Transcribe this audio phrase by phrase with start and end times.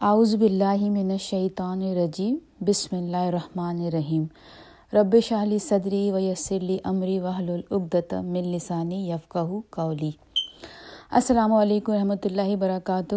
[0.00, 4.24] اعوذ باللہ من الشیطان الرجیم، بسم اللہ الرحمن الرحیم۔
[4.92, 10.10] رب شاہلی صدری و یسرلی عمری وحل العبدت من لسانی یفقہ قولی۔
[11.10, 13.14] السلام علیکم ورحمۃ اللہ وبرکاتہ۔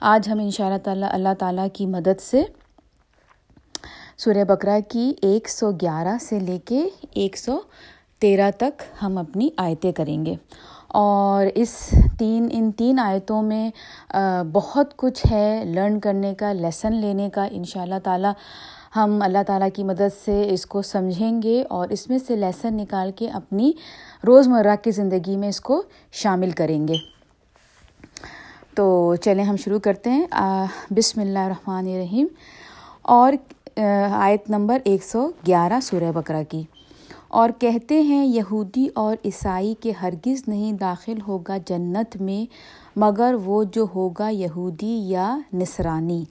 [0.00, 2.42] آج ہم ان شاء اللہ تعالیٰ اللہ تعالیٰ کی مدد سے
[4.24, 7.58] سورہ بقرہ کی ایک سو گیارہ سے لے کے ایک سو
[8.18, 10.34] تیرہ تک ہم اپنی آیتیں کریں گے۔
[10.88, 13.70] اور اس تین، ان تین آیتوں میں
[14.52, 18.32] بہت کچھ ہے لرن کرنے کا، لیسن لینے کا۔ ان شاء اللہ تعالیٰ
[18.96, 22.74] ہم اللہ تعالیٰ کی مدد سے اس کو سمجھیں گے اور اس میں سے لیسن
[22.74, 23.72] نکال کے اپنی
[24.26, 26.94] روز مرہ کی زندگی میں اس کو شامل کریں گے۔
[28.74, 30.26] تو چلیں ہم شروع کرتے ہیں۔
[30.90, 32.26] بسم اللہ الرحمن الرحیم۔
[33.02, 33.32] اور
[34.12, 36.62] آیت نمبر ایک سو گیارہ سورہ بقرہ کی۔
[37.28, 42.52] اور کہتے ہیں یہودی اور عیسائی کے ہرگز نہیں داخل ہوگا جنت میں،
[42.96, 46.24] مگر وہ جو ہوگا یہودی یا نصرانی۔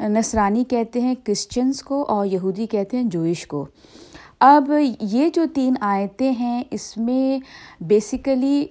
[0.00, 3.66] نصرانی کہتے ہیں کرسچنس کو اور یہودی کہتے ہیں جوئش کو۔
[4.40, 7.38] اب یہ جو تین آیتیں ہیں، اس میں
[7.80, 8.66] بیسیکلی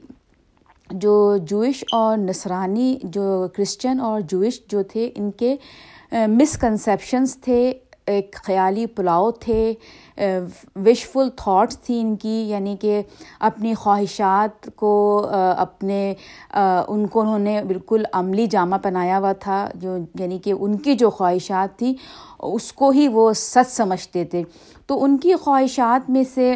[0.91, 5.55] جو جوئش اور نصرانی، جو کرسچن اور جوئش جو تھے، ان کے
[6.11, 7.73] مسکنسیپشنس تھے۔
[8.07, 9.73] ایک خیالی پلاؤ تھے
[10.85, 13.01] وشفل تھاٹس تھی ان کی یعنی کہ
[13.39, 14.95] اپنی خواہشات کو
[15.57, 16.13] اپنے
[16.53, 20.93] ان کو انہوں نے بالکل عملی جامہ پہنایا ہوا تھا، جو یعنی کہ ان کی
[20.95, 21.93] جو خواہشات تھی
[22.39, 24.43] اس کو ہی وہ سچ سمجھتے تھے۔
[24.87, 26.53] تو ان کی خواہشات میں سے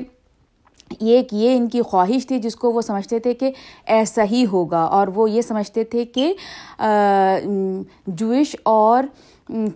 [1.00, 3.52] ایک یہ ان کی خواہش تھی جس کو وہ سمجھتے تھے کہ
[3.98, 6.34] ایسا ہی ہوگا، اور وہ یہ سمجھتے تھے کہ
[8.08, 9.04] جوئش اور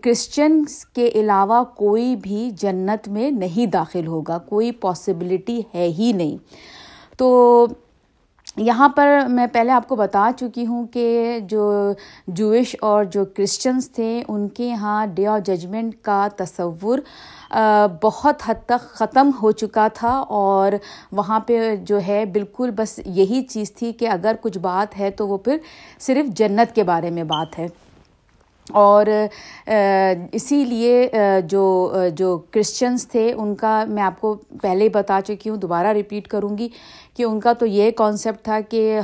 [0.01, 6.37] کرسچنس کے علاوہ کوئی بھی جنت میں نہیں داخل ہوگا، کوئی پاسبلٹی ہے ہی نہیں۔
[7.17, 7.67] تو
[8.57, 11.93] یہاں پر میں پہلے آپ کو بتا چکی ہوں کہ جو
[12.27, 16.99] جوئش اور جو کرسچنس تھے، ان کے یہاں ڈے آف ججمنٹ کا تصور
[18.03, 20.71] بہت حد تک ختم ہو چکا تھا۔ اور
[21.11, 25.27] وہاں پہ جو ہے، بالکل بس یہی چیز تھی کہ اگر کچھ بات ہے تو
[25.27, 25.57] وہ پھر
[25.99, 27.67] صرف جنت کے بارے میں بات ہے۔
[28.73, 29.05] اور
[30.33, 31.09] اسی لیے
[31.49, 31.63] جو
[32.15, 36.27] جو کرسچنس تھے، ان کا میں آپ کو پہلے ہی بتا چکی ہوں، دوبارہ ریپیٹ
[36.27, 36.67] کروں گی
[37.15, 38.99] کہ ان کا تو یہ کانسیپٹ تھا کہ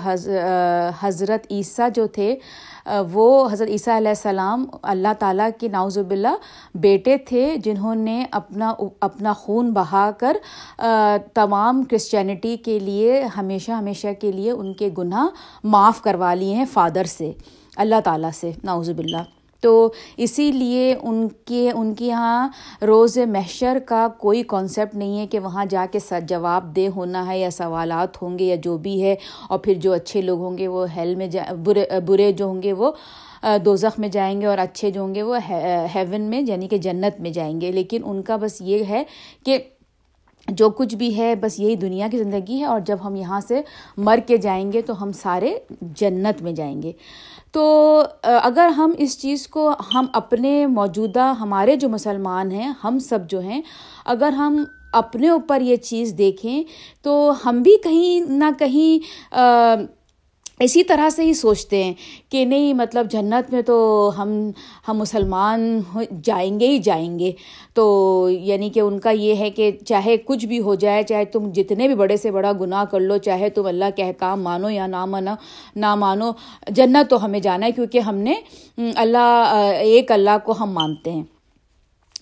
[1.02, 2.36] حضرت عیسیٰ جو تھے
[3.12, 6.36] وہ حضرت عیسیٰ علیہ السلام اللہ تعالیٰ کے ناؤز باللہ
[6.76, 10.38] بیٹے تھے، جنہوں نے اپنا اپنا خون بہا کر
[11.34, 15.28] تمام کرسچینٹی کے لیے، ہمیشہ ہمیشہ کے لیے ان کے گناہ
[15.64, 17.32] معاف کروا لیے ہیں فادر سے،
[17.78, 22.48] اللہ تعالیٰ سے ناؤز باللہ۔ تو اسی لیے ان کے ان کے یہاں
[22.82, 27.40] روز محشر کا کوئی کانسیپٹ نہیں ہے کہ وہاں جا کے جواب دہ ہونا ہے
[27.40, 29.16] یا سوالات ہوں گے یا جو بھی ہے
[29.50, 32.62] اور پھر جو اچھے لوگ ہوں گے وہ ہیل میں جا برے برے جو ہوں
[32.64, 32.92] گے وہ
[33.66, 35.38] دو میں جائیں گے اور اچھے جو ہوں گے وہ
[35.96, 39.04] ہیون میں یعنی کہ جنت میں جائیں گے لیکن ان کا بس یہ ہے
[39.44, 39.58] کہ
[40.48, 43.62] جو کچھ بھی ہے، بس یہی دنیا کی زندگی ہے، اور جب ہم یہاں سے
[43.98, 46.92] مر کے جائیں گے تو ہم سارے جنت میں جائیں گے۔
[47.52, 47.64] تو
[48.24, 53.40] اگر ہم اس چیز کو، ہم اپنے موجودہ، ہمارے جو مسلمان ہیں، ہم سب جو
[53.40, 53.62] ہیں،
[54.06, 54.64] اگر ہم
[54.94, 56.64] اپنے اوپر یہ چیز دیکھیں
[57.02, 59.36] تو ہم بھی کہیں نہ کہیں
[60.62, 61.94] اسی طرح سے ہی سوچتے ہیں
[62.30, 64.30] کہ نہیں مطلب جنت میں تو ہم
[64.88, 65.80] ہم مسلمان
[66.24, 67.32] جائیں گے ہی جائیں گے۔
[67.74, 71.50] تو یعنی کہ ان کا یہ ہے کہ چاہے کچھ بھی ہو جائے، چاہے تم
[71.52, 74.88] جتنے بھی بڑے سے بڑا گناہ کر لو، چاہے تم اللہ کے احکام مانو یا
[74.88, 75.36] نہ مانو
[75.76, 76.32] نہ مانو،
[76.70, 78.36] جنت تو ہمیں جانا ہے، کیونکہ ہم نے
[78.96, 81.24] اللہ ایک اللہ کو ہم مانتے ہیں۔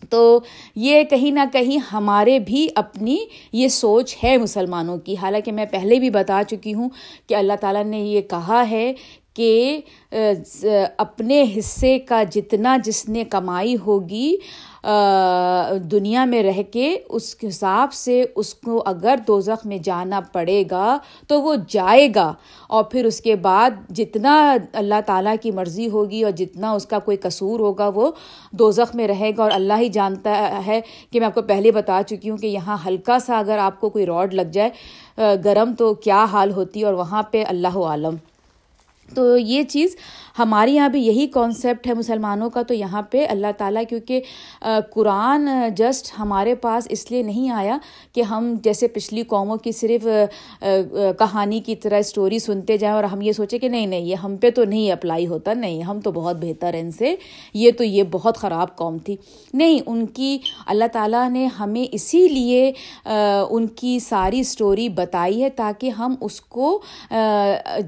[0.09, 0.40] تو
[0.75, 3.18] یہ کہیں نہ کہیں ہمارے بھی اپنی
[3.53, 6.90] یہ سوچ ہے مسلمانوں کی۔ حالانکہ میں پہلے بھی بتا چکی ہوں
[7.28, 8.94] کہ اللہ تعالیٰ نے یہ کہا ہے
[9.34, 9.80] کہ
[10.97, 14.36] اپنے حصے کا جتنا جس نے کمائی ہوگی
[15.91, 20.97] دنیا میں رہ کے اس حساب سے اس کو اگر دو میں جانا پڑے گا
[21.28, 22.34] تو وہ جائے گا۔
[22.67, 27.00] اور پھر اس کے بعد جتنا اللہ تعالیٰ کی مرضی ہوگی اور جتنا اس کا
[27.00, 28.11] کوئی قصور ہوگا وہ
[28.52, 32.02] دو میں رہے گا۔ اور اللہ ہی جانتا ہے کہ میں آپ کو پہلے بتا
[32.08, 34.70] چکی ہوں کہ یہاں ہلکا سا اگر آپ کو کوئی راڈ لگ جائے
[35.46, 38.16] گرم تو کیا حال ہوتی اور وہاں پہ اللہ عالم۔
[39.16, 39.96] تو یہ چیز
[40.40, 44.22] ہمارے یہاں بھی یہی کانسیپٹ ہے مسلمانوں کا تو یہاں پہ اللہ تعالیٰ، کیونکہ
[44.94, 45.47] قرآن
[45.78, 47.78] جسٹ ہمارے پاس اس لیے نہیں آیا
[48.14, 50.08] کہ ہم جیسے پچھلی قوموں کی صرف
[51.20, 54.36] کہانی کی طرح اسٹوری سنتے جائیں اور ہم یہ سوچیں کہ نہیں نہیں، یہ ہم
[54.41, 57.16] پہ تو نہیں اپلائی ہوتا، نہیں، ہم تو بہت بہتر ہیں ان سے،
[57.53, 59.16] یہ تو یہ بہت خراب قوم تھی۔
[59.53, 60.38] نہیں، ان کی
[60.68, 62.72] اللہ تعالیٰ نے ہمیں اسی لیے
[63.06, 66.80] ان کی ساری اسٹوری بتائی ہے تاکہ ہم اس کو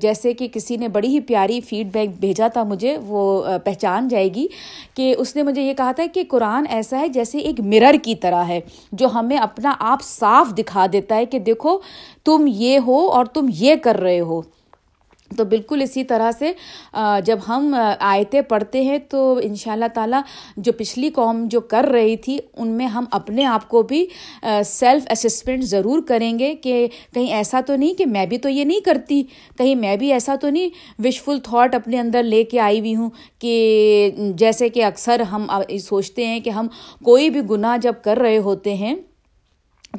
[0.02, 4.30] جیسے کہ کسی نے بڑی ہی پیاری فیڈ بیک بھیجا تھا مجھے، وہ پہچان جائے
[4.36, 4.48] گی
[4.96, 8.16] کہ اس نے مجھے یہ کہا تھا کہ قرآن ایسا ہے جیسے ایک مرر کی
[8.16, 8.60] طرح ہے،
[8.92, 11.78] جو ہمیں اپنا آپ صاف دکھا دیتا ہے کہ دیکھو
[12.24, 14.42] تم یہ ہو اور تم یہ کر رہے ہو۔
[15.38, 16.52] تو بالکل اسی طرح سے
[17.26, 20.22] جب ہم آیتیں پڑھتے ہیں تو ان شاء اللہ تعالیٰ
[20.58, 24.06] جو پچھلی قوم جو کر رہی تھی، ان میں ہم اپنے آپ کو بھی
[24.66, 28.64] سیلف اسسمنٹ ضرور کریں گے کہ کہیں ایسا تو نہیں کہ میں بھی تو یہ
[28.64, 29.22] نہیں کرتی،
[29.58, 30.70] کہیں میں بھی ایسا تو نہیں
[31.06, 35.48] وشفل تھاٹ اپنے اندر لے کے آئی ہوئی ہوں کہ جیسے کہ اکثر ہم
[35.82, 36.68] سوچتے ہیں کہ ہم
[37.04, 38.96] کوئی بھی گناہ جب کر رہے ہوتے ہیں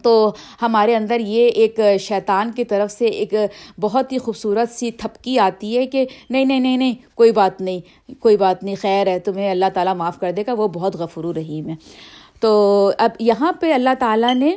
[0.03, 3.35] تو ہمارے اندر یہ ایک شیطان کی طرف سے ایک
[3.81, 8.13] بہت ہی خوبصورت سی تھپکی آتی ہے کہ نہیں نہیں نہیں نہیں، کوئی بات نہیں،
[8.21, 11.25] کوئی بات نہیں، خیر ہے، تمہیں اللہ تعالیٰ معاف کر دے گا، وہ بہت غفر
[11.37, 11.75] رحیم ہے۔
[12.41, 14.57] تو اب یہاں پہ اللہ تعالیٰ نے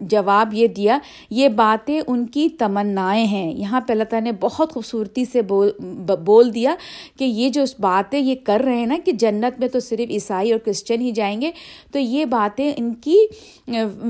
[0.00, 0.98] جواب یہ دیا،
[1.30, 5.70] یہ باتیں ان کی تمنائیں ہیں۔ یہاں پہ اللہ تعالیٰ نے بہت خوبصورتی سے بول
[6.24, 6.74] بول دیا
[7.18, 10.52] کہ یہ جو باتیں یہ کر رہے ہیں نا کہ جنت میں تو صرف عیسائی
[10.52, 11.50] اور کرسچن ہی جائیں گے،
[11.92, 13.26] تو یہ باتیں ان کی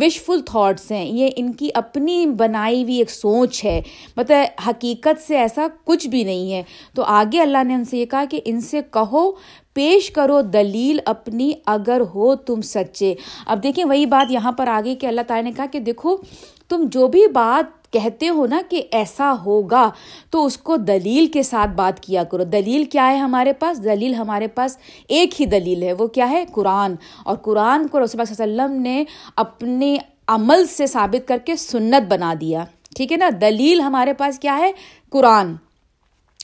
[0.03, 3.83] وشفل تھاٹس ہیں۔ یہ ان کی اپنی بنائی ہوئی ایک سوچ ہے۔
[4.17, 6.63] مطلب حقیقت سے ایسا کچھ بھی نہیں ہے۔
[6.95, 9.33] تو آگے اللہ نے ان سے یہ کہا کہ ان سے کہو
[9.75, 13.15] پیش کرو دلیل اپنی اگر ہو تم سچے۔
[13.47, 16.17] اب دیکھیں وہی بات یہاں پر آگے کہ اللہ تعالیٰ نے کہا کہ دیکھو،
[16.69, 19.91] تم جو بھی بات کہتے ہو نا کہ ایسا ہوگا،
[20.31, 24.15] تو اس کو دلیل کے ساتھ بات کیا کرو۔ دلیل کیا ہے ہمارے پاس؟ دلیل
[24.15, 24.79] ہمارے پاس
[25.09, 28.83] ایک ہی دلیل ہے، وہ کیا ہے؟ قرآن۔ اور قرآن کو رسول اللہ علیہ وسلم
[28.83, 29.05] نے
[29.37, 29.97] اپنے
[30.29, 32.65] عمل سے ثابت کر کے سنت بنا دیا۔
[32.97, 34.73] ٹھیک ہے نا؟ دلیل ہمارے پاس کیا ہے؟
[35.11, 35.55] قرآن۔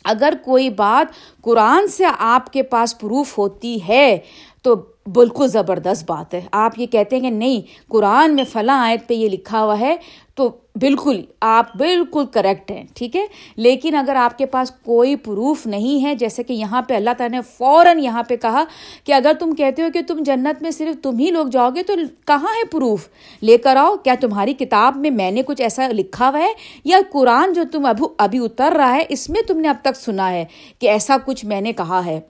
[0.05, 1.07] اگر کوئی بات
[1.43, 4.19] قرآن سے آپ کے پاس پروف ہوتی ہے
[4.63, 4.75] تو
[5.15, 9.15] بالکل زبردست بات ہے۔ آپ یہ کہتے ہیں کہ نہیں، قرآن میں فلاں آیت پہ
[9.15, 9.97] یہ لکھا ہوا ہے،
[10.35, 10.49] تو
[10.81, 13.27] بالکل آپ بالکل کریکٹ ہیں، ٹھیک ہے؟
[13.57, 17.39] لیکن اگر آپ کے پاس کوئی پروف نہیں ہے، جیسے کہ یہاں پہ اللہ تعالیٰ
[17.39, 18.65] نے فوراً یہاں پہ کہا
[19.05, 21.83] کہ اگر تم کہتے ہو کہ تم جنت میں صرف تم ہی لوگ جاؤ گے،
[21.83, 21.95] تو
[22.27, 23.09] کہاں ہے پروف
[23.43, 26.53] لے کر آؤ، کیا تمہاری کتاب میں میں نے کچھ ایسا لکھا ہوا ہے؟
[26.85, 29.97] یا قرآن جو تم ابھی ابھی اتر رہا ہے، اس میں تم نے اب تک
[29.97, 30.45] سنا ہے
[30.79, 32.21] کہ ایسا کچھ میں نے کہا ہے۔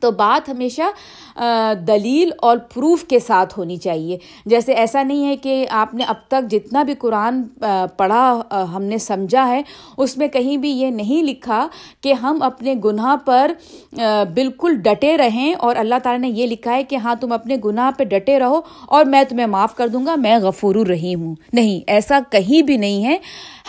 [0.00, 0.82] تو بات ہمیشہ
[1.86, 6.16] دلیل اور پروف کے ساتھ ہونی چاہیے۔ جیسے ایسا نہیں ہے کہ آپ نے اب
[6.28, 7.42] تک جتنا بھی قرآن
[7.96, 8.42] پڑھا
[8.74, 9.60] ہم نے سمجھا ہے،
[9.96, 11.66] اس میں کہیں بھی یہ نہیں لکھا
[12.00, 13.52] کہ ہم اپنے گناہ پر
[14.34, 17.90] بالکل ڈٹے رہیں اور اللہ تعالیٰ نے یہ لکھا ہے کہ ہاں تم اپنے گناہ
[17.98, 21.80] پہ ڈٹے رہو اور میں تمہیں معاف کر دوں گا، میں غفور الرحیم ہوں۔ نہیں،
[21.86, 23.16] ایسا کہیں بھی نہیں ہے۔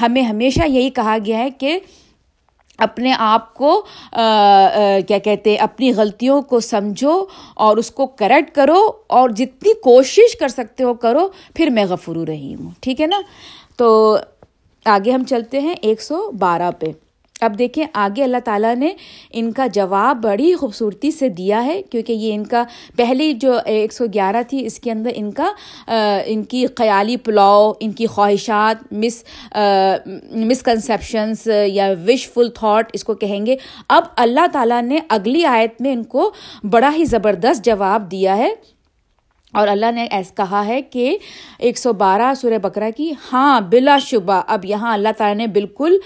[0.01, 1.77] ہمیں ہمیشہ یہی کہا گیا ہے کہ
[2.83, 3.69] اپنے آپ کو
[5.07, 7.25] کیا کہتے اپنی غلطیوں کو سمجھو
[7.55, 12.25] اور اس کو کریکٹ کرو اور جتنی کوشش کر سکتے ہو کرو، پھر میں غفرو
[12.25, 13.21] رہی ہوں۔ ٹھیک ہے نا؟
[13.77, 14.17] تو
[14.85, 16.85] آگے ہم چلتے ہیں ایک سو بارہ پہ۔
[17.43, 18.93] اب دیکھیں، آگے اللہ تعالیٰ نے
[19.31, 22.63] ان کا جواب بڑی خوبصورتی سے دیا ہے، کیونکہ یہ ان کا
[22.95, 25.51] پہلی جو ایک سو گیارہ تھی، اس کے اندر ان کا
[26.25, 29.23] ان کی خیالی پلاؤ، ان کی خواہشات، مس
[30.35, 33.55] مسکنسیپشنس یا وش فل تھاٹ اس کو کہیں گے۔
[33.89, 36.31] اب اللہ تعالیٰ نے اگلی آیت میں ان کو
[36.63, 38.49] بڑا ہی زبردست جواب دیا ہے۔
[39.53, 41.17] اور اللہ نے ایسا کہا ہے کہ
[41.59, 45.97] ایک سو بارہ سورہ بکرا کی ہاں بلا شبہ، اب یہاں اللہ تعالیٰ نے بالکل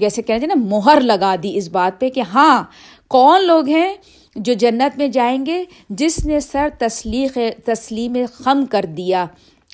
[0.00, 2.62] جیسے کہتے ہیں نا، مہر لگا دی اس بات پہ کہ ہاں
[3.10, 3.92] کون لوگ ہیں
[4.36, 9.24] جو جنت میں جائیں گے جس نے سر تسلیق تسلیم خم کر دیا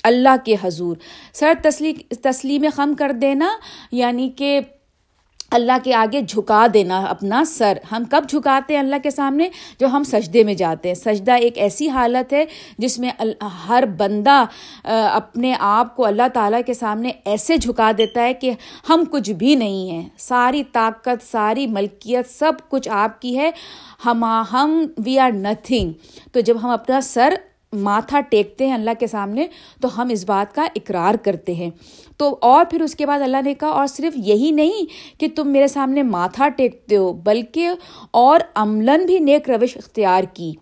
[0.03, 0.95] اللہ کے حضور۔
[1.33, 1.93] سر تسلی
[2.23, 3.47] تسلیم خم کر دینا
[3.91, 4.59] یعنی کہ
[5.53, 9.87] اللہ کے آگے جھکا دینا اپنا سر۔ ہم کب جھکاتے ہیں اللہ کے سامنے؟ جو
[9.87, 12.45] ہم سجدے میں جاتے ہیں۔ سجدہ ایک ایسی حالت ہے
[12.77, 13.11] جس میں
[13.67, 14.43] ہر بندہ
[14.83, 18.51] اپنے آپ کو اللہ تعالیٰ کے سامنے ایسے جھکا دیتا ہے کہ
[18.89, 23.51] ہم کچھ بھی نہیں ہیں۔ ساری طاقت، ساری ملکیت سب کچھ آپ کی ہے۔
[24.05, 25.91] ہم ہم وی آر نتھنگ
[26.31, 27.33] تو جب ہم اپنا سر
[27.73, 29.47] ماتھا ٹیکتے ہیں اللہ کے سامنے،
[29.81, 31.69] تو ہم اس بات کا اقرار کرتے ہیں۔
[32.17, 34.85] تو اور پھر اس کے بعد اللہ نے کہا، اور صرف یہی نہیں
[35.19, 37.69] کہ تم میرے سامنے ماتھا ٹیکتے ہو، بلکہ
[38.11, 40.53] اور عملاً بھی نیک روش اختیار کی۔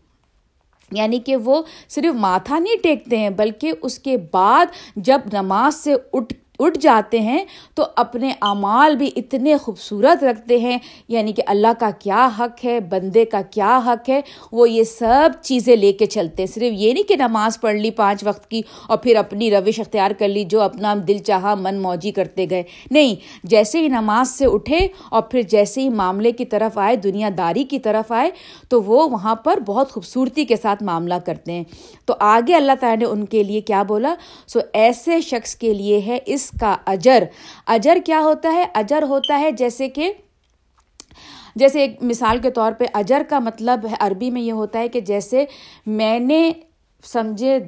[0.91, 4.65] یعنی کہ وہ صرف ماتھا نہیں ٹیکتے ہیں، بلکہ اس کے بعد
[4.96, 10.77] جب نماز سے اٹھ اٹھ جاتے ہیں تو اپنے اعمال بھی اتنے خوبصورت رکھتے ہیں۔
[11.08, 15.30] یعنی کہ اللہ کا کیا حق ہے، بندے کا کیا حق ہے، وہ یہ سب
[15.41, 18.62] چیزیں لے کے چلتے ہیں۔ صرف یہ نہیں کہ نماز پڑھ لی پانچ وقت کی
[18.88, 22.63] اور پھر اپنی روش اختیار کر لی جو اپنا دل چاہا من موجی کرتے گئے۔
[22.91, 27.30] نہیں، جیسے ہی نماز سے اٹھے اور پھر جیسے ہی معاملے کی طرف آئے، دنیا
[27.38, 28.32] داری کی طرف آئے،
[28.70, 31.63] تو وہ وہاں پر بہت خوبصورتی کے ساتھ معاملہ کرتے ہیں۔
[32.06, 34.15] تو آگے اللہ تعالیٰ نے ان کے لیے کیا بولا؟
[34.48, 37.24] سو ایسے شخص کے لیے ہے اس کا اجر۔
[37.67, 40.13] اجر کیا ہوتا ہے؟ اجر ہوتا ہے جیسے کہ،
[41.55, 44.88] جیسے ایک مثال کے طور پہ، اجر کا مطلب ہے، عربی میں یہ ہوتا ہے
[44.88, 45.46] کہ جیسے
[45.86, 46.51] میں نے
[47.03, 47.60] سمجھے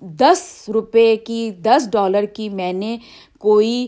[0.00, 2.96] دس روپے کی، دس ڈالر کی میں نے
[3.46, 3.86] کوئی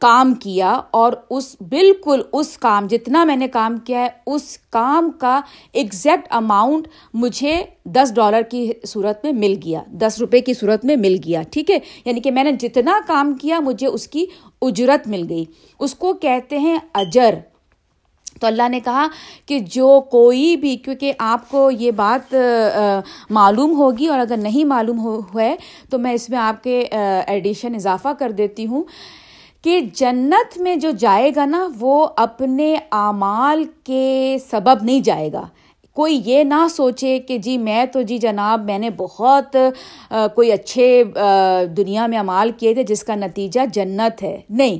[0.00, 5.10] کام کیا اور اس، بالکل اس کام، جتنا میں نے کام کیا ہے، اس کام
[5.10, 5.40] کا
[5.72, 10.96] ایگزیکٹ اماؤنٹ مجھے دس ڈالر کی صورت میں مل گیا، دس روپے کی صورت میں
[10.96, 14.26] مل گیا، ٹھیک ہے؟ یعنی کہ میں نے جتنا کام کیا مجھے اس کی
[14.62, 15.44] اجرت مل گئی۔
[15.78, 17.34] اس کو کہتے ہیں اجر۔
[18.40, 19.06] تو اللہ نے کہا
[19.46, 22.34] کہ جو کوئی بھی، کیونکہ آپ کو یہ بات
[23.30, 25.54] معلوم ہوگی اور اگر نہیں معلوم ہو ہے
[25.90, 26.80] تو میں اس میں آپ کے
[27.26, 28.82] ایڈیشن اضافہ کر دیتی ہوں
[29.64, 35.46] کہ جنت میں جو جائے گا نا، وہ اپنے اعمال کے سبب نہیں جائے گا۔
[35.96, 39.56] کوئی یہ نہ سوچے کہ جی میں تو جی جناب، میں نے بہت
[40.34, 41.02] کوئی اچھے
[41.76, 44.78] دنیا میں اعمال کیے تھے جس کا نتیجہ جنت ہے۔ نہیں۔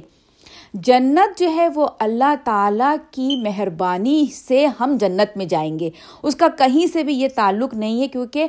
[0.85, 5.91] جنت جو ہے وہ اللہ تعالیٰ کی مہربانی سے ہم جنت میں جائیں گے۔
[6.23, 8.47] اس کا کہیں سے بھی یہ تعلق نہیں ہے کیونکہ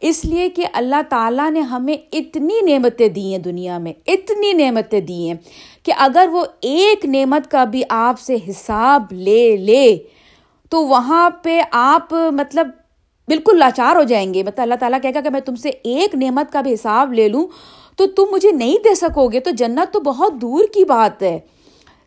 [0.00, 5.00] اس لیے کہ اللہ تعالیٰ نے ہمیں اتنی نعمتیں دی ہیں دنیا میں، اتنی نعمتیں
[5.00, 5.34] دی ہیں
[5.82, 9.98] کہ اگر وہ ایک نعمت کا بھی آپ سے حساب لے لے
[10.70, 12.68] تو وہاں پہ آپ مطلب
[13.28, 16.14] بالکل لاچار ہو جائیں گے۔ مطلب اللہ تعالیٰ کہے گا کہ میں تم سے ایک
[16.14, 17.46] نعمت کا بھی حساب لے لوں
[17.96, 21.38] تو تم مجھے نہیں دے سکو گے۔ تو جنت تو بہت دور کی بات ہے۔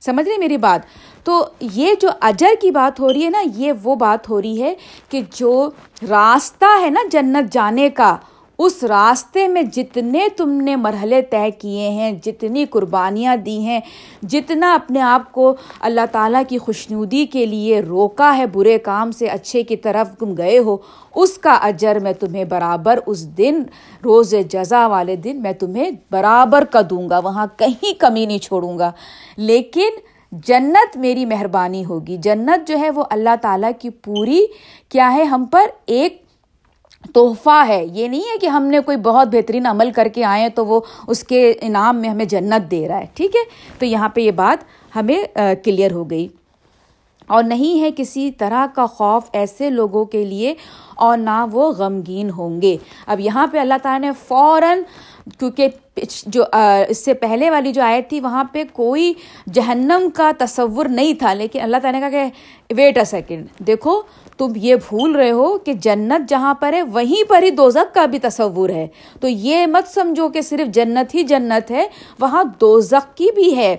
[0.05, 0.79] سمجھ رہے میری بات؟
[1.23, 4.61] تو یہ جو اجر کی بات ہو رہی ہے نا، یہ وہ بات ہو رہی
[4.61, 4.73] ہے
[5.09, 5.69] کہ جو
[6.09, 8.17] راستہ ہے نا جنت جانے کا
[8.63, 13.79] اس راستے میں جتنے تم نے مرحلے طے کیے ہیں، جتنی قربانیاں دی ہیں،
[14.23, 19.27] جتنا اپنے آپ کو اللہ تعالیٰ کی خوشنودی کے لیے روکا ہے، برے کام سے
[19.27, 20.77] اچھے کی طرف تم گئے ہو،
[21.15, 23.63] اس کا اجر میں تمہیں برابر اس دن،
[24.05, 28.79] روز جزا والے دن میں تمہیں برابر کا دوں گا، وہاں کہیں کمی نہیں چھوڑوں
[28.79, 28.91] گا۔
[29.37, 29.89] لیکن
[30.31, 34.45] جنت میری مہربانی ہوگی۔ جنت جو ہے وہ اللہ تعالیٰ کی پوری،
[34.89, 36.21] کیا ہے ہم پر ایک
[37.13, 40.49] تحفہ ہے۔ یہ نہیں ہے کہ ہم نے کوئی بہت بہترین عمل کر کے آئے
[40.49, 44.09] تو وہ اس کے انعام میں ہمیں جنت دے رہا ہے، ٹھیک ہے؟ تو یہاں
[44.09, 44.63] پہ یہ بات
[44.95, 45.23] ہمیں
[45.63, 46.27] کلیئر ہو گئی۔
[47.27, 50.53] اور نہیں ہے کسی طرح کا خوف ایسے لوگوں کے لیے
[50.95, 52.77] اور نہ وہ غمگین ہوں گے۔
[53.07, 54.79] اب یہاں پہ اللہ تعالیٰ نے فوراً
[55.39, 55.67] کیونکہ
[56.25, 56.43] جو
[56.87, 59.13] اس سے پہلے والی جو آیت تھی، وہاں پہ کوئی
[59.53, 62.27] جہنم کا تصور نہیں تھا، لیکن اللہ تعالیٰ نے کہا
[62.67, 64.01] کہ ویٹ اے سیکنڈ دیکھو،
[64.37, 68.05] تم یہ بھول رہے ہو کہ جنت جہاں پر ہے، وہیں پر ہی دوزک کا
[68.05, 68.87] بھی تصور ہے۔
[69.19, 71.87] تو یہ مت سمجھو کہ صرف جنت ہی جنت ہے،
[72.19, 73.75] وہاں دوزک کی بھی ہے۔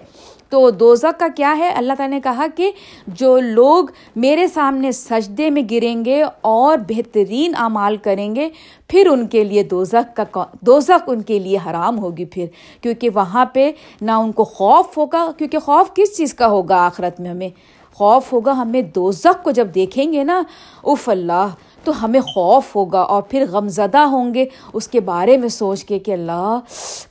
[0.52, 2.70] تو دوزک کا کیا ہے؟ اللہ تعالیٰ نے کہا کہ
[3.06, 3.84] جو لوگ
[4.16, 8.48] میرے سامنے سجدے میں گریں گے اور بہترین اعمال کریں گے،
[8.88, 12.46] پھر ان کے لیے دوزک کا دوزک ان کے لیے حرام ہوگی پھر،
[12.82, 17.20] کیونکہ وہاں پہ نہ ان کو خوف ہوگا، کیونکہ خوف کس چیز کا ہوگا آخرت
[17.20, 17.48] میں ہمیں؟
[17.96, 20.42] خوف ہوگا ہمیں دوزک کو جب دیکھیں گے نا
[20.84, 21.48] اف اللہ،
[21.84, 25.84] تو ہمیں خوف ہوگا اور پھر غم زدہ ہوں گے، اس کے بارے میں سوچ
[25.84, 26.58] کے کہ اللہ،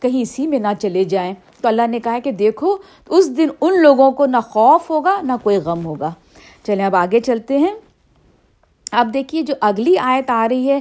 [0.02, 2.78] کہیں اسی میں نہ چلے جائیں۔ تو اللہ نے کہا کہ دیکھو،
[3.10, 6.12] اس دن ان لوگوں کو نہ خوف ہوگا، نہ کوئی غم ہوگا۔
[6.64, 7.74] چلیں، اب آگے چلتے ہیں۔
[8.92, 10.80] اب دیکھیے، جو اگلی آیت آ رہی ہے،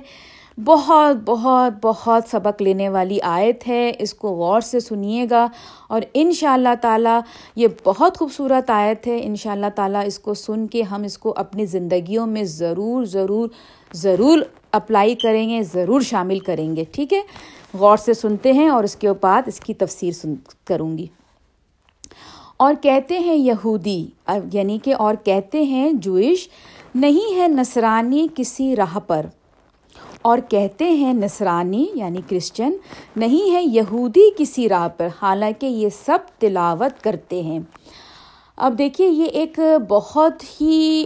[0.64, 5.46] بہت بہت بہت سبق لینے والی آیت ہے۔ اس کو غور سے سنیے گا۔
[5.88, 7.20] اور ان شاء اللہ تعالیٰ،
[7.56, 11.18] یہ بہت خوبصورت آیت ہے۔ ان شاء اللہ تعالیٰ اس کو سن کے ہم اس
[11.18, 13.48] کو اپنی زندگیوں میں ضرور ضرور
[13.92, 14.38] ضرور
[14.72, 17.20] اپلائی کریں گے، ضرور شامل کریں گے، ٹھیک ہے؟
[17.74, 20.34] غور سے سنتے ہیں اور اس کے بعد اس کی تفسیر سن
[20.64, 21.06] کروں گی۔
[22.56, 24.06] اور کہتے ہیں یہودی
[24.52, 26.48] یعنی کہ اور کہتے ہیں جوئش،
[26.94, 29.26] نہیں ہے نصرانی کسی راہ پر۔
[30.22, 32.72] اور کہتے ہیں نصرانی یعنی کرسچن،
[33.16, 37.58] نہیں ہے یہودی کسی راہ پر، حالانکہ یہ سب تلاوت کرتے ہیں۔
[38.60, 41.04] اب دیکھیے، یہ ایک بہت ہی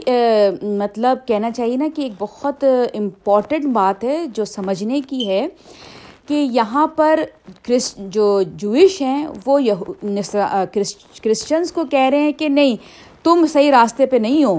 [0.63, 5.47] مطلب کہنا چاہیے نا کہ ایک بہت امپورٹنٹ بات ہے جو سمجھنے کی ہے
[6.29, 7.21] کہ یہاں پر
[7.63, 9.59] کرس، جو جوئش ہیں، وہ
[11.23, 12.77] کرسچنس کو کہہ رہے ہیں کہ نہیں،
[13.25, 14.57] تم صحیح راستے پہ نہیں ہو۔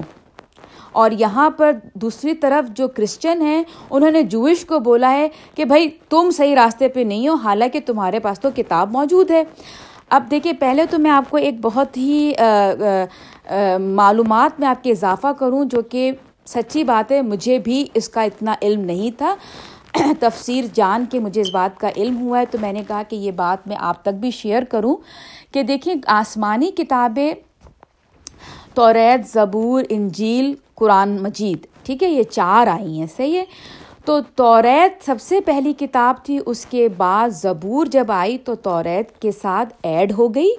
[0.92, 5.66] اور یہاں پر دوسری طرف جو کرسچن ہیں، انہوں نے جوئش کو بولا ہے کہ
[5.66, 9.44] بھائی، تم صحیح راستے پہ نہیں ہو، حالانکہ تمہارے پاس تو کتاب موجود ہے۔
[10.12, 12.32] اب دیکھیے، پہلے تو میں آپ کو ایک بہت ہی
[13.80, 16.12] معلومات میں آپ کے اضافہ کروں جو کہ
[16.48, 19.36] سچی بات ہے، مجھے بھی اس کا اتنا علم نہیں تھا۔
[20.20, 23.16] تفسیر جان کے مجھے اس بات کا علم ہوا ہے، تو میں نے کہا کہ
[23.16, 24.96] یہ بات میں آپ تک بھی شیئر کروں
[25.52, 27.34] کہ دیکھیں آسمانی کتابیں،
[28.74, 33.44] توریت، زبور، انجیل، قرآن مجید، ٹھیک ہے، یہ چار آئی ہیں، صحیح ہے؟
[34.06, 39.22] تو توریت سب سے پہلی کتاب تھی، اس کے بعد زبور جب آئی تو توریت
[39.22, 40.50] کے ساتھ ایڈ ہو گئی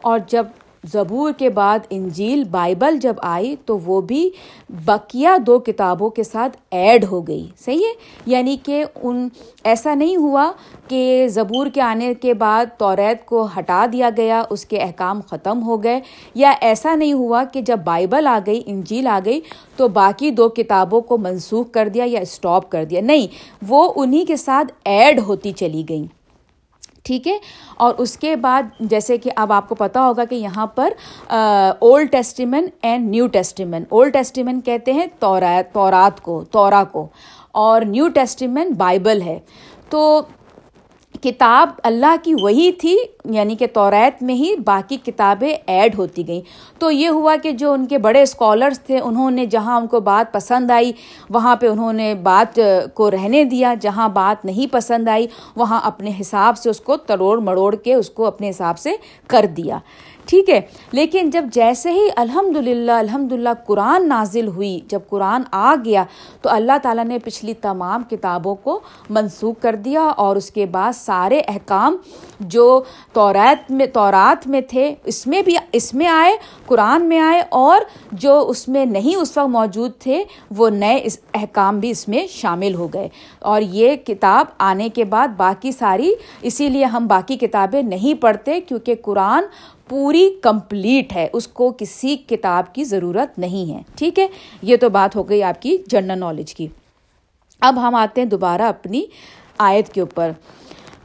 [0.00, 0.46] اور جب
[0.92, 4.30] زبور کے بعد انجیل بائبل جب آئی تو وہ بھی
[4.68, 7.92] بقیہ دو کتابوں کے ساتھ ایڈ ہو گئی۔ صحیح ہے؟
[8.26, 9.28] یعنی کہ ان،
[9.64, 10.52] ایسا نہیں ہوا
[10.88, 15.62] کہ زبور کے آنے کے بعد توریت کو ہٹا دیا گیا، اس کے احکام ختم
[15.62, 16.00] ہو گئے،
[16.34, 19.40] یا ایسا نہیں ہوا کہ جب بائبل آ گئی، انجیل آ گئی،
[19.76, 23.26] تو باقی دو کتابوں کو منسوخ کر دیا یا اسٹاپ کر دیا۔ نہیں،
[23.68, 26.25] وہ انہی کے ساتھ ایڈ ہوتی چلی گئیں۔
[27.06, 27.38] ٹھیک ہے؟
[27.76, 30.92] اور اس کے بعد جیسے کہ اب آپ کو پتا ہوگا کہ یہاں پر
[31.80, 37.06] old testament and new testament old testament کہتے ہیں تورات کو، تورا کو۔
[37.52, 39.38] اور نیو ٹیسٹیمن بائبل ہے۔
[39.88, 40.20] تو
[41.22, 46.40] کتاب اللہ کی وہی تھی یعنی کہ توریت میں ہی باقی کتابیں ایڈ ہوتی گئیں۔
[46.78, 50.00] تو یہ ہوا کہ جو ان کے بڑے اسکالرس تھے، انہوں نے جہاں ان کو
[50.00, 50.92] بات پسند آئی،
[51.30, 52.60] وہاں پہ انہوں نے بات
[52.94, 57.40] کو رہنے دیا۔ جہاں بات نہیں پسند آئی، وہاں اپنے حساب سے اس کو تروڑ
[57.40, 58.92] مڑوڑ کے اس کو اپنے حساب سے
[59.26, 59.78] کر دیا۔
[60.28, 60.60] ٹھیک ہے،
[60.92, 66.04] لیکن جب جیسے ہی الحمد للہ الحمد للہ قرآن نازل ہوئی، جب قرآن آ گیا،
[66.42, 68.78] تو اللہ تعالیٰ نے پچھلی تمام کتابوں کو
[69.10, 71.96] منسوخ کر دیا اور اس کے بعد سارے احکام
[72.40, 77.42] جو توریت میں تورات میں تھے، اس میں بھی اس میں آئے، قرآن میں آئے،
[77.50, 77.80] اور
[78.12, 80.24] جو اس میں نہیں اس وقت موجود تھے،
[80.56, 85.04] وہ نئے اس احکام بھی اس میں شامل ہو گئے۔ اور یہ کتاب آنے کے
[85.04, 86.12] بعد باقی ساری،
[86.42, 89.42] اسی لیے ہم باقی کتابیں نہیں پڑھتے، کیونکہ قرآن
[89.88, 94.26] پوری کمپلیٹ ہے۔ اس کو کسی کتاب کی ضرورت نہیں ہے۔ ٹھیک ہے؟
[94.62, 96.66] یہ تو بات ہو گئی آپ کی جنرل نالج کی۔
[97.60, 99.04] اب ہم آتے ہیں دوبارہ اپنی
[99.58, 100.30] آیت کے اوپر۔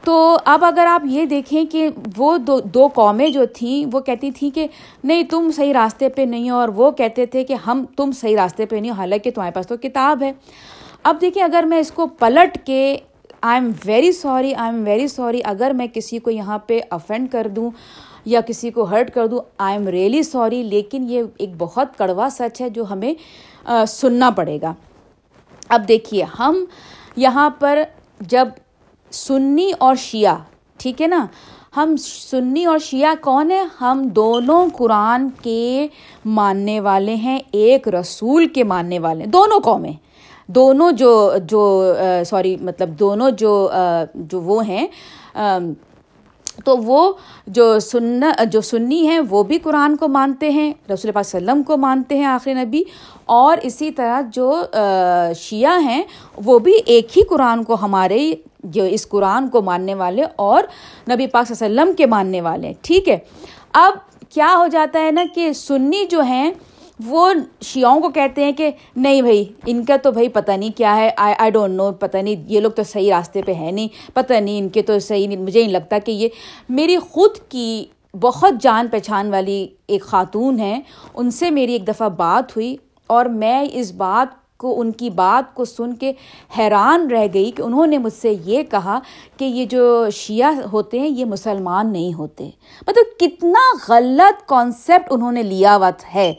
[0.04, 4.30] تو اب اگر آپ یہ دیکھیں کہ وہ دو دو قومیں جو تھیں، وہ کہتی
[4.30, 4.66] تھیں کہ
[5.04, 8.36] نہیں، تم صحیح راستے پہ نہیں ہو، اور وہ کہتے تھے کہ ہم تم صحیح
[8.36, 10.32] راستے پہ نہیں ہو، حالانکہ تمہارے پاس تو کتاب ہے۔
[11.02, 12.96] اب دیکھیں، اگر میں اس کو پلٹ کے
[13.40, 17.30] I am very sorry I am very sorry اگر میں کسی کو یہاں پہ افینڈ
[17.32, 17.70] کر دوں
[18.24, 22.28] یا کسی کو ہرٹ کر دوں آئی ایم ریئلی سوری لیکن یہ ایک بہت کڑوا
[22.32, 23.12] سچ ہے جو ہمیں
[23.88, 24.72] سننا پڑے گا۔
[25.68, 26.64] اب دیکھیے، ہم
[27.16, 27.82] یہاں پر
[28.20, 28.48] جب
[29.12, 30.36] سنی اور شیعہ،
[30.80, 31.24] ٹھیک ہے نا؟
[31.76, 35.86] ہم سنی اور شیعہ کون ہیں؟ ہم دونوں قرآن کے
[36.38, 39.92] ماننے والے ہیں، ایک رسول کے ماننے والے ہیں، دونوں قومیں
[40.48, 41.12] دونوں جو
[41.48, 41.62] جو
[42.26, 43.70] سوری مطلب دونوں جو
[44.14, 44.86] جو وہ ہیں
[46.64, 47.12] تو وہ
[47.46, 51.76] جو سن جو سنی ہیں، وہ بھی قرآن کو مانتے ہیں، رسول پاک وسلم کو
[51.76, 52.82] مانتے ہیں آخر نبی،
[53.24, 54.62] اور اسی طرح جو
[55.38, 56.02] شیعہ ہیں،
[56.44, 60.62] وہ بھی ایک ہی قرآن کو ہمارے جو اس قرآن کو ماننے والے اور
[61.10, 63.18] نبی پاک وسلم کے ماننے والے ہیں۔ ٹھیک ہے۔
[63.72, 63.92] اب
[64.28, 66.50] کیا ہو جاتا ہے نا کہ سنی جو ہیں،
[67.04, 70.96] وہ شیعوں کو کہتے ہیں کہ نہیں بھائی، ان کا تو بھائی پتہ نہیں کیا
[70.96, 73.88] ہے۔ آئی آئی ڈونٹ نو پتہ نہیں، یہ لوگ تو صحیح راستے پہ ہے نہیں۔
[74.14, 76.28] پتہ نہیں، ان کے تو صحیح نہیں۔ مجھے نہیں لگتا کہ یہ
[76.68, 77.84] میری خود کی
[78.20, 80.80] بہت جان پہچان والی ایک خاتون ہیں۔
[81.14, 85.54] ان سے میری ایک دفعہ بات ہوئی اور میں اس بات کو، ان کی بات
[85.54, 86.12] کو سن کے
[86.58, 88.98] حیران رہ گئی کہ انہوں نے مجھ سے یہ کہا
[89.36, 92.48] کہ یہ جو شیعہ ہوتے ہیں، یہ مسلمان نہیں ہوتے۔
[92.88, 96.32] مطلب کتنا غلط کانسیپٹ انہوں نے لیا ہوا ہے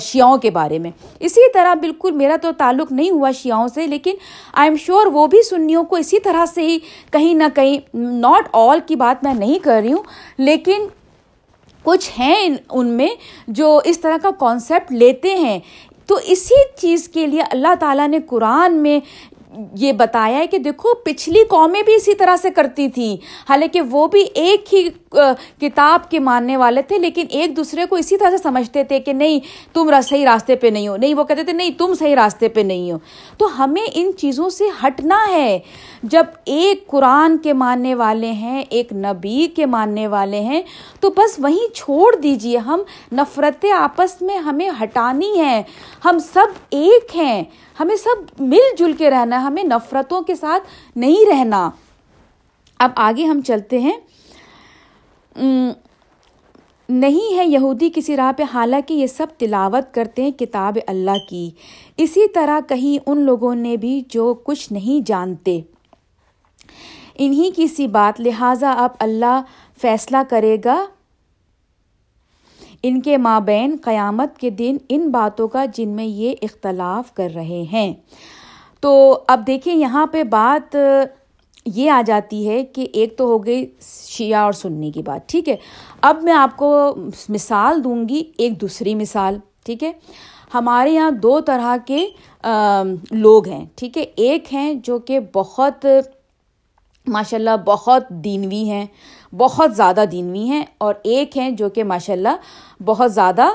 [0.00, 4.14] شیعوں کے بارے میں۔ اسی طرح بالکل میرا تو تعلق نہیں ہوا شیعوں سے، لیکن
[4.52, 6.78] آئی ایم شیور وہ بھی سنیوں کو اسی طرح سے ہی
[7.12, 10.02] کہیں نہ کہیں ناٹ آل کی بات میں نہیں کر رہی ہوں،
[10.38, 10.86] لیکن
[11.84, 13.08] کچھ ہیں ان میں
[13.48, 15.58] جو اس طرح کا کانسیپٹ لیتے ہیں۔
[16.12, 19.00] تو اسی چیز کے لیے اللہ تعالیٰ نے قرآن میں
[19.74, 23.16] یہ بتایا ہے کہ دیکھو، پچھلی قومیں بھی اسی طرح سے کرتی تھیں۔
[23.48, 24.88] حالانکہ وہ بھی ایک ہی
[25.60, 29.12] کتاب کے ماننے والے تھے، لیکن ایک دوسرے کو اسی طرح سے سمجھتے تھے کہ
[29.12, 29.40] نہیں،
[29.74, 32.60] تم صحیح راستے پہ نہیں ہو۔ نہیں، وہ کہتے تھے، نہیں، تم صحیح راستے پہ
[32.60, 32.98] نہیں ہو۔
[33.38, 35.58] تو ہمیں ان چیزوں سے ہٹنا ہے۔
[36.02, 40.62] جب ایک قرآن کے ماننے والے ہیں، ایک نبی کے ماننے والے ہیں،
[41.00, 42.80] تو بس وہیں چھوڑ دیجیے۔ ہم
[43.12, 45.62] نفرتیں آپس میں ہمیں ہٹانی ہیں۔
[46.04, 47.42] ہم سب ایک ہیں۔
[47.80, 50.62] ہمیں سب مل جل کے رہنا ہے، ہمیں نفرتوں کے ساتھ
[50.96, 51.70] نہیں رہنا۔
[52.78, 53.98] اب آگے ہم چلتے ہیں۔
[56.88, 61.50] نہیں ہے یہودی کسی راہ پہ، حالانکہ یہ سب تلاوت کرتے ہیں کتاب اللہ کی۔
[61.96, 65.60] اسی طرح کہیں ان لوگوں نے بھی جو کچھ نہیں جانتے۔
[67.14, 69.42] انہی کی سی بات، لہٰذا اب اللہ
[69.80, 70.84] فیصلہ کرے گا۔
[72.82, 77.62] ان کے مابین قیامت کے دن ان باتوں کا جن میں یہ اختلاف کر رہے
[77.72, 77.92] ہیں۔
[78.80, 80.76] تو اب دیکھیں یہاں پہ بات
[81.66, 83.66] یہ آ جاتی ہے کہ ایک تو ہو گئی
[84.08, 85.56] شیعہ اور سنی کی بات، ٹھیک ہے۔
[86.02, 86.94] اب میں آپ کو
[87.28, 89.92] مثال دوں گی، ایک دوسری مثال، ٹھیک ہے۔
[90.54, 92.06] ہمارے یہاں دو طرح کے
[93.10, 95.86] لوگ ہیں، ٹھیک ہے۔ ایک ہیں جو کہ بہت
[97.06, 98.86] ماشاء اللہ بہت دینوی ہیں
[99.32, 103.48] بہت زیادہ دینوی ہیں اور ایک ہیں جو کہ ماشاء اللہ بہت زیادہ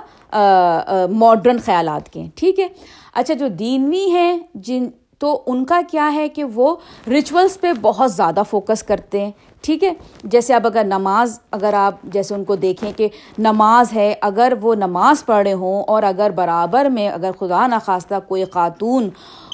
[1.09, 2.67] ماڈرن خیالات کے ہیں، ٹھیک ہے؟
[3.13, 4.87] اچھا جو دینوی ہیں جن،
[5.19, 6.75] تو ان کا کیا ہے کہ وہ
[7.07, 9.31] ریچولس پہ بہت زیادہ فوکس کرتے ہیں،
[9.63, 9.91] ٹھیک ہے؟
[10.23, 14.75] جیسے اب اگر نماز، اگر آپ جیسے ان کو دیکھیں کہ نماز ہے، اگر وہ
[14.75, 19.09] نماز پڑھے ہوں اور اگر برابر میں اگر خدا نخواستہ کوئی خاتون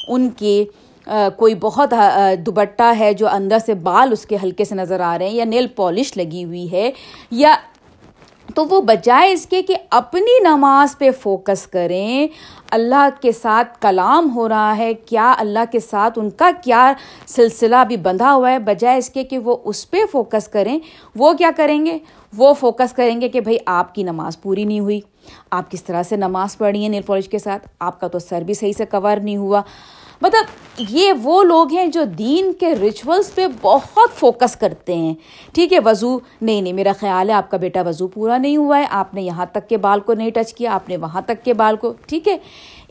[0.08, 0.64] ان کے
[1.38, 1.94] کوئی بہت
[2.46, 5.46] دوپٹہ ہے جو اندر سے بال اس کے ہلکے سے نظر آ رہے ہیں یا
[5.46, 6.90] نیل پالش لگی ہوئی ہے
[7.32, 7.56] یا
[8.56, 12.28] تو وہ بجائے اس کے کہ اپنی نماز پہ فوکس کریں،
[12.72, 16.92] اللہ کے ساتھ کلام ہو رہا ہے، کیا اللہ کے ساتھ ان کا کیا
[17.28, 20.78] سلسلہ ابھی بندھا ہوا ہے، بجائے اس کے کہ وہ اس پہ فوکس کریں،
[21.16, 21.98] وہ کیا کریں گے؟
[22.34, 25.00] وہ فوکس کریں گے کہ بھائی آپ کی نماز پوری نہیں ہوئی،
[25.52, 28.42] آپ کس طرح سے نماز پڑھی ہے نیل پالش کے ساتھ؟ آپ کا تو سر
[28.42, 29.62] بھی صحیح سے کور نہیں ہوا۔
[30.22, 30.46] مطلب
[30.78, 35.14] یہ وہ لوگ ہیں جو دین کے ریچولس پہ بہت فوکس کرتے ہیں۔
[35.54, 38.80] ٹھیک ہے، وضو، نہیں نہیں، میرا خیال ہے آپ کا بیٹا وضو پورا نہیں ہوا
[38.80, 41.46] ہے۔ آپ نے یہاں تک کے بال کو نہیں ٹچ کیا، آپ نے وہاں تک
[41.46, 42.38] کے بال کو، ٹھیک ہے۔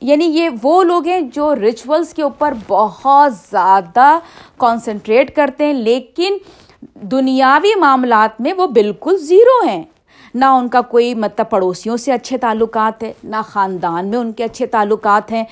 [0.02, 4.18] یعنی یہ وہ لوگ ہیں جو ریچولس کے اوپر بہت زیادہ
[4.56, 6.38] کانسنٹریٹ کرتے ہیں، لیکن
[6.94, 9.82] دنیاوی معاملات میں وہ بالکل زیرو ہیں۔
[10.34, 14.44] نہ ان کا کوئی مطلب پڑوسیوں سے اچھے تعلقات ہے نہ خاندان میں ان کے
[14.44, 15.44] اچھے تعلقات ہیں۔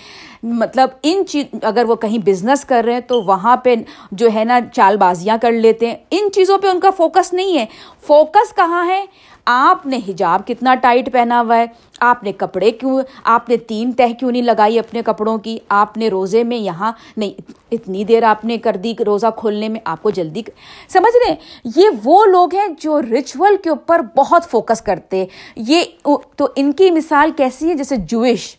[0.43, 3.75] مطلب ان چیز اگر وہ کہیں بزنس کر رہے ہیں تو وہاں پہ
[4.13, 7.59] جو ہے نا چال بازیاں کر لیتے ہیں۔ ان چیزوں پہ ان کا فوکس نہیں
[7.59, 7.67] ہے۔
[8.07, 9.05] فوکس کہاں ہے؟
[9.45, 11.67] آپ نے حجاب کتنا ٹائٹ پہنا ہوا ہے۔
[12.01, 15.97] آپ نے کپڑے کیوں آپ نے تین تہ کیوں نہیں لگائی اپنے کپڑوں کی؟ آپ
[15.97, 17.41] نے روزے میں یہاں نہیں،
[17.73, 20.43] اتنی دیر آپ نے کر دی روزہ کھولنے میں، آپ کو جلدی
[20.89, 25.27] سمجھ رہے ہیں؟ یہ وہ لوگ ہیں جو ریچول کے اوپر بہت فوکس کرتے
[25.57, 25.85] یہ
[26.37, 28.57] تو ان کی مثال کیسی ہے؟ جیسے جوش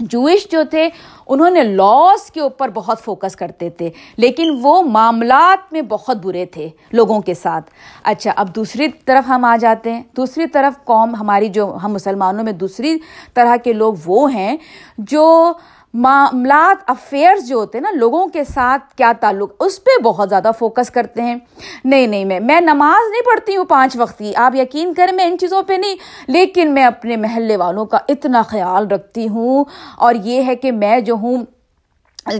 [0.00, 0.88] جوئش جو تھے،
[1.26, 6.46] انہوں نے لاس کے اوپر بہت فوکس کرتے تھے، لیکن وہ معاملات میں بہت برے
[6.46, 7.70] تھے لوگوں کے ساتھ۔
[8.02, 12.44] اچھا اب دوسری طرف ہم آ جاتے ہیں۔ دوسری طرف قوم، ہماری جو ہم مسلمانوں
[12.44, 12.98] میں دوسری
[13.34, 14.56] طرح کے لوگ وہ ہیں
[14.98, 15.52] جو
[15.94, 20.50] معاملات افیئرس جو ہوتے ہیں نا، لوگوں کے ساتھ کیا تعلق؟ اس پہ بہت زیادہ
[20.58, 21.36] فوکس کرتے ہیں۔
[21.84, 25.24] نہیں نہیں، میں میں نماز نہیں پڑھتی ہوں پانچ وقت کی۔ آپ یقین کریں، میں
[25.24, 25.94] ان چیزوں پہ نہیں،
[26.26, 29.64] لیکن میں اپنے محلے والوں کا اتنا خیال رکھتی ہوں۔
[29.96, 31.44] اور یہ ہے کہ میں جو ہوں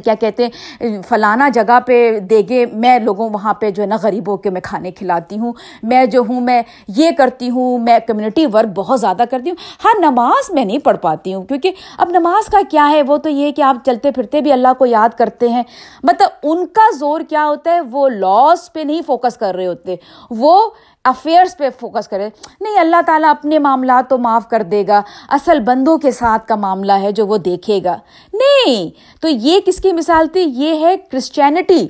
[0.04, 3.96] کیا کہتے ہیں، فلانا جگہ پہ دے گے میں لوگوں وہاں پہ جو ہے نا
[4.02, 8.46] غریبوں کے میں کھانے کھلاتی ہوں۔ میں جو ہوں، میں یہ کرتی ہوں، میں کمیونٹی
[8.46, 12.46] ورک بہت زیادہ کرتی ہوں۔ ہر نماز میں نہیں پڑھ پاتی ہوں، کیونکہ اب نماز
[12.46, 15.48] کا کیا ہے؟ وہ تو یہ کہ آپ چلتے پھرتے بھی اللہ کو یاد کرتے
[15.48, 15.62] ہیں۔
[16.02, 19.96] مطلب ان کا زور کیا ہوتا ہے؟ وہ لاس پہ نہیں فوکس کر رہے ہوتے۔
[20.30, 20.70] وہ
[21.04, 22.28] افیئرس پہ فوکس کرے۔
[22.60, 26.54] نہیں، اللہ تعالیٰ اپنے معاملات تو معاف کر دے گا۔ اصل بندوں کے ساتھ کا
[26.54, 27.96] معاملہ ہے جو وہ دیکھے گا۔
[28.32, 28.90] نہیں،
[29.22, 31.88] تو یہ کس کی مثال تھی؟ یہ ہے کرسچینٹی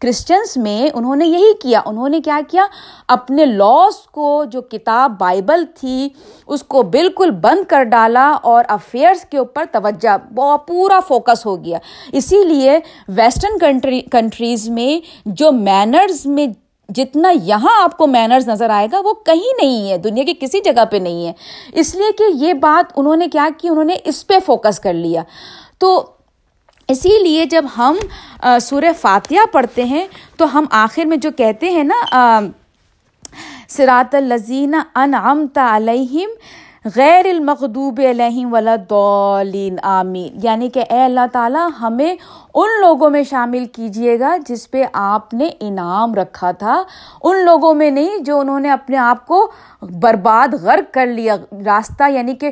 [0.00, 2.66] کرسچنس میں انہوں نے یہی کیا۔ انہوں نے کیا کیا؟
[3.08, 6.08] اپنے لاس کو، جو کتاب بائبل تھی،
[6.46, 11.78] اس کو بالکل بند کر ڈالا اور افیئرس کے اوپر توجہ پورا فوکس ہو گیا۔
[12.12, 16.46] اسی لیے ویسٹرن کنٹری کنٹریز میں جو مینرز میں
[16.94, 20.60] جتنا یہاں آپ کو مینرز نظر آئے گا، وہ کہیں نہیں ہے، دنیا کی کسی
[20.60, 21.32] جگہ پہ نہیں ہے۔
[21.72, 24.92] اس لیے کہ یہ بات انہوں نے کیا کی، انہوں نے اس پہ فوکس کر
[24.92, 25.22] لیا۔
[25.78, 26.06] تو
[26.88, 27.96] اسی لیے جب ہم
[28.60, 32.40] سورہ فاتحہ پڑھتے ہیں، تو ہم آخر میں جو کہتے ہیں نا
[33.68, 36.30] سرات الزین انعمت علیہم
[36.96, 42.16] غیر المخوب علیہم ولادین آمین۔ یعنی کہ اے اللہ تعالیٰ، ہمیں
[42.60, 46.82] ان لوگوں میں شامل کیجیے گا جس پہ آپ نے انعام رکھا تھا،
[47.22, 49.50] ان لوگوں میں نہیں جو انہوں نے اپنے آپ کو
[49.82, 52.50] برباد غرق کر لیا۔ راستہ یعنی کہ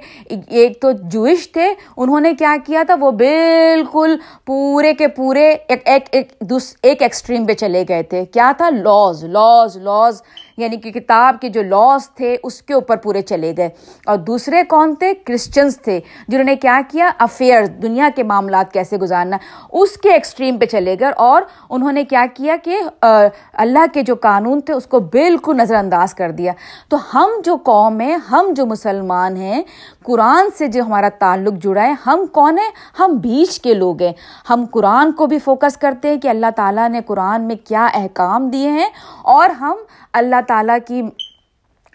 [0.48, 6.08] ایک تو جوئش تھے، انہوں نے کیا کیا تھا؟ وہ بالکل پورے کے پورے ایک
[6.12, 6.34] ایک
[6.82, 10.22] ایک ایکسٹریم پہ چلے گئے تھے۔ کیا تھا؟ لاز لاز لاز
[10.56, 13.68] یعنی کہ کتاب کے جو لاس تھے، اس کے اوپر پورے چلے گئے۔
[14.06, 18.96] اور دوسرے کون تھے؟ کرسچنس تھے، جنہوں نے کیا کیا؟ افیئر دنیا کے معاملات کیسے
[18.96, 19.36] گزارنا۔
[19.72, 22.76] اس کے ایکسٹریم پہ چلے گئے اور انہوں نے کیا کیا کہ
[23.52, 26.52] اللہ کے جو قانون تھے اس کو بالکل نظر انداز کر دیا۔
[26.88, 29.62] تو ہم جو قوم ہیں، ہم جو مسلمان ہیں،
[30.04, 34.12] قرآن سے جو ہمارا تعلق جڑا ہے، ہم کون ہیں؟ ہم بیچ کے لوگ ہیں۔
[34.50, 38.48] ہم قرآن کو بھی فوکس کرتے ہیں کہ اللہ تعالیٰ نے قرآن میں کیا احکام
[38.48, 38.88] دیے ہیں
[39.22, 39.76] اور ہم
[40.12, 41.02] اللہ تعالیٰ کی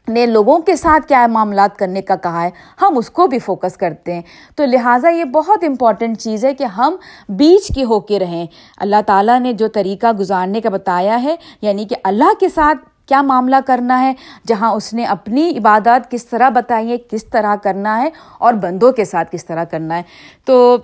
[0.08, 2.50] نے لوگوں کے ساتھ کیا معاملات کرنے کا کہا ہے،
[2.82, 4.22] ہم اس کو بھی فوکس کرتے ہیں۔
[4.56, 6.96] تو لہٰذا یہ بہت امپورٹنٹ چیز ہے کہ ہم
[7.30, 8.46] بیچ کے ہو کے رہیں۔
[8.78, 13.22] اللہ تعالیٰ نے جو طریقہ گزارنے کا بتایا ہے یعنی کہ اللہ کے ساتھ کیا
[13.22, 14.14] معاملہ کرنا ہے،
[14.48, 18.92] جہاں اس نے اپنی عبادات کس طرح بتائی ہے کس طرح کرنا ہے اور بندوں
[18.92, 20.02] کے ساتھ کس طرح کرنا ہے۔
[20.46, 20.78] تو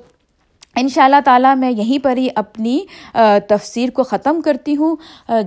[0.80, 2.80] ان شاء اللہ تعالیٰ میں یہیں پر ہی اپنی
[3.48, 4.96] تفسیر کو ختم کرتی ہوں۔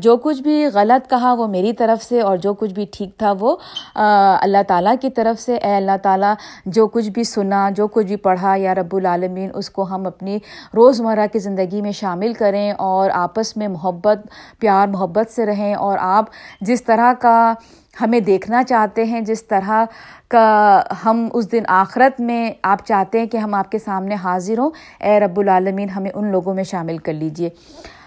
[0.02, 3.32] جو کچھ بھی غلط کہا وہ میری طرف سے اور جو کچھ بھی ٹھیک تھا
[3.40, 3.56] وہ
[3.94, 6.34] اللہ تعالیٰ کی طرف سے۔ اے اللہ تعالیٰ،
[6.66, 10.38] جو کچھ بھی سنا، جو کچھ بھی پڑھا، یا رب العالمین، اس کو ہم اپنی
[10.76, 14.26] روزمرہ کی زندگی میں شامل کریں اور آپس میں محبت،
[14.58, 16.24] پیار، محبت سے رہیں اور آپ
[16.60, 17.54] جس طرح کا
[18.00, 19.84] ہمیں دیکھنا چاہتے ہیں جس طرح
[20.28, 24.58] کا ہم اس دن آخرت میں آپ چاہتے ہیں کہ ہم آپ کے سامنے حاضر
[24.58, 27.48] ہوں۔ اے رب العالمین، ہمیں ان لوگوں میں شامل کر لیجیے۔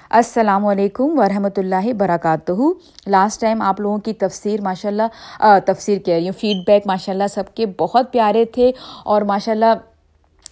[0.09, 2.51] السلام علیکم ورحمۃ اللہ برکاتہ
[3.07, 7.13] لاسٹ ٹائم آپ لوگوں کی تفسیر ماشاء اللہ تفسیر کہہ رہی ہوں۔ فیڈ بیک ماشاء
[7.13, 8.71] اللہ سب کے بہت پیارے تھے
[9.05, 9.73] اور ماشاء اللہ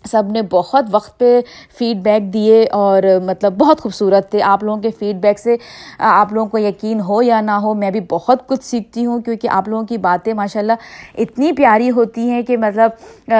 [0.06, 1.40] سب نے بہت وقت پہ
[1.78, 5.56] فیڈ بیک دیے اور مطلب بہت خوبصورت تھے۔ آپ لوگوں کے فیڈ بیک سے
[6.00, 9.50] آپ لوگوں کو یقین ہو یا نہ ہو، میں بھی بہت کچھ سیکھتی ہوں کیونکہ
[9.52, 13.32] آپ لوگوں کی باتیں ماشاء اللہ اتنی پیاری ہوتی ہیں کہ مطلب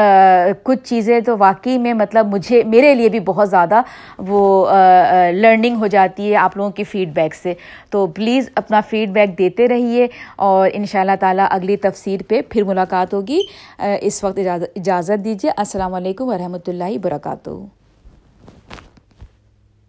[0.64, 3.82] کچھ چیزیں تو واقعی میں مطلب مجھے، میرے لیے بھی بہت زیادہ
[4.28, 4.68] وہ
[5.34, 7.54] لرننگ ہو جاتی ہے آپ لوگوں کی فیڈ بیک سے۔
[7.90, 12.42] تو پلیز اپنا فیڈ بیک دیتے رہیے اور ان شاء اللہ تعالیٰ اگلی تفسیر پہ
[12.50, 13.42] پھر ملاقات ہوگی۔
[14.02, 14.40] اس وقت
[14.76, 17.50] اجازت دیجیے۔ السلام علیکم ورحمۃ ورحمۃ اللہ وبرکاتہ